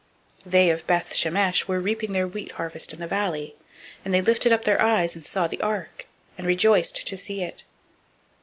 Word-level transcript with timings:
006:013 0.45 0.51
They 0.51 0.69
of 0.71 0.87
Beth 0.87 1.13
Shemesh 1.13 1.67
were 1.67 1.79
reaping 1.79 2.11
their 2.13 2.27
wheat 2.27 2.53
harvest 2.53 2.91
in 2.91 2.99
the 2.99 3.05
valley; 3.07 3.55
and 4.03 4.11
they 4.11 4.19
lifted 4.21 4.51
up 4.51 4.65
their 4.65 4.81
eyes, 4.81 5.15
and 5.15 5.23
saw 5.23 5.45
the 5.45 5.61
ark, 5.61 6.07
and 6.39 6.47
rejoiced 6.47 7.05
to 7.05 7.15
see 7.15 7.43
it. 7.43 7.65